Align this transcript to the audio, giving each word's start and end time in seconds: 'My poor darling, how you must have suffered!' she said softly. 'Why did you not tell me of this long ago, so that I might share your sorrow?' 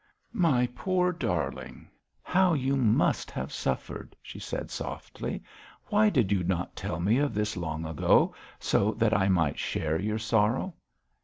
'My 0.33 0.67
poor 0.73 1.11
darling, 1.11 1.87
how 2.23 2.55
you 2.55 2.75
must 2.75 3.29
have 3.29 3.53
suffered!' 3.53 4.15
she 4.19 4.39
said 4.39 4.71
softly. 4.71 5.43
'Why 5.89 6.09
did 6.09 6.31
you 6.31 6.43
not 6.43 6.75
tell 6.75 6.99
me 6.99 7.19
of 7.19 7.35
this 7.35 7.55
long 7.55 7.85
ago, 7.85 8.33
so 8.59 8.93
that 8.93 9.15
I 9.15 9.29
might 9.29 9.59
share 9.59 9.99
your 9.99 10.17
sorrow?' 10.17 10.73